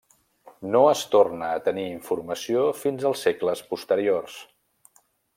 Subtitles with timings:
[0.75, 4.39] No es torna a tenir informació fins als segles posteriors.